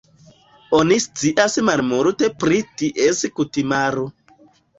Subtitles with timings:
[0.77, 4.09] Oni scias malmulte pri ties kutimaro.